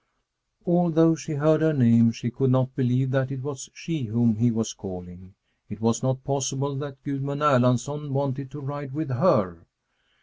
[0.65, 4.49] Although she heard her name, she could not believe that it was she whom he
[4.49, 5.35] was calling.
[5.69, 9.67] It was not possible that Gudmund Erlandsson wanted to ride with her.